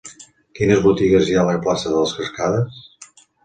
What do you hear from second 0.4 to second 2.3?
Quines botigues hi ha a la plaça de les